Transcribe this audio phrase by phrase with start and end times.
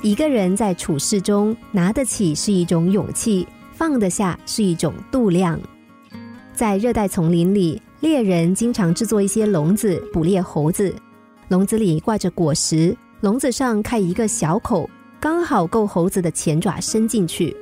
[0.00, 5.60] 一个人在处事中拿得起是一种勇气，放得下是一种度量。
[6.54, 10.94] 在热带丛林里，猎人经常制作一些笼子捕猎猴子，
[11.48, 14.88] 笼子里挂着果实，笼子上开一个小口，
[15.18, 17.56] 刚好够猴子的前爪伸进去。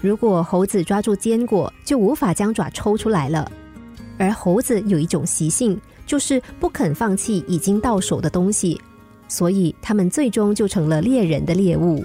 [0.00, 3.50] 如果猴子抓住坚果，就无法将爪抽出来了。
[4.16, 8.80] 而猴子有一种习性，就是不肯放弃已经到手的东西，
[9.34, 12.04] 所以他们最终就成了猎人的猎物。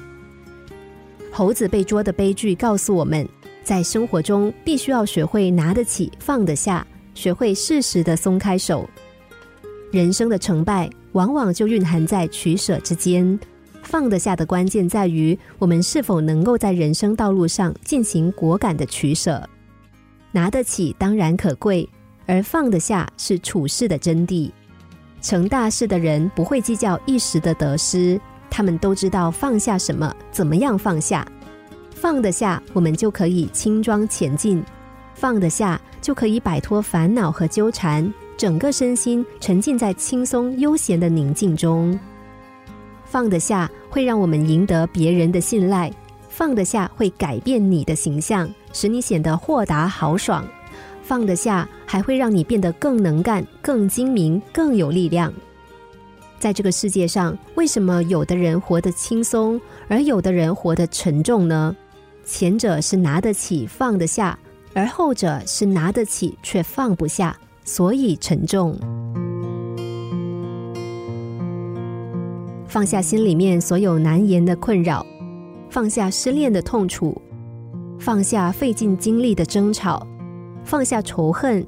[1.32, 3.30] 猴子被捉的悲剧告诉我们，
[3.64, 8.90] 在生活中必须要学会拿得起、放得下，学会适时的松开手。
[9.92, 13.40] 人生的成败，往往就蕴含在取舍之间。
[13.84, 19.48] 放得下的关键在于，我们是否能够在人生道路上进行果敢的取舍。
[20.32, 21.88] 拿得起当然可贵，
[22.26, 24.52] 而放得下是处事的真谛。
[25.22, 28.20] 成大事的人不会计较一时的得失，
[28.50, 31.26] 他们都知道放下什么，怎么样放下。
[31.94, 34.62] 放得下，我们就可以轻装前进；
[35.14, 42.00] 放得下，就可以摆脱烦恼和纠缠，整个身心沉浸在轻松悠闲的宁静中。
[43.04, 45.92] 放得下，会让我们赢得别人的信赖；
[46.30, 50.42] 放得下，会改变你的形象，使你显得豁达豪爽；
[51.10, 55.34] 放得下，还会让你变得更能干、更精明、更有力量。
[56.38, 61.76] 在这个世界上，为什么有的人活得轻松，而有的人活得沉重呢？
[62.24, 64.38] 前者是拿得起、放得下，
[64.76, 67.36] 而后者是拿得起却放不下，
[67.66, 68.78] 所以沉重。
[72.68, 75.04] 放下心里面所有难言的困扰，
[75.72, 77.20] 放下失恋的痛楚，
[77.98, 80.06] 放下费尽精力的争吵，
[80.64, 81.66] 放下仇恨，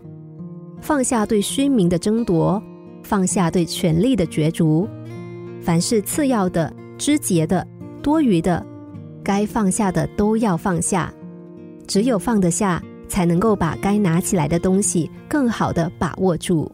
[0.82, 2.62] 放下对虚名的争夺，
[3.04, 4.88] 放下对权力的角逐。
[5.62, 7.66] 凡是次要的、枝节的、
[8.02, 8.66] 多余的，
[9.24, 11.14] 该放下的都要放下。
[11.88, 16.72] 只有放得下，才能够把该拿起来的东西更好的把握住。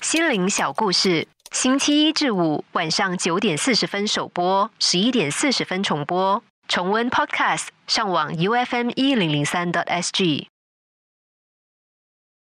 [0.00, 1.26] 心灵小故事。
[1.52, 6.42] 星期一至五晚上九点四十分首播，十一点四十分重播。
[6.66, 10.48] 重温 Podcast，上网 U F M 一零零三 t S G。